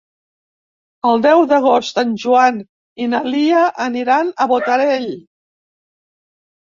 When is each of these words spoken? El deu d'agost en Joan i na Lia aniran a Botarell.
El 1.09 1.19
deu 1.25 1.41
d'agost 1.51 2.01
en 2.03 2.15
Joan 2.25 2.57
i 3.05 3.09
na 3.13 3.21
Lia 3.35 3.63
aniran 3.89 4.35
a 4.35 4.49
Botarell. 4.53 5.09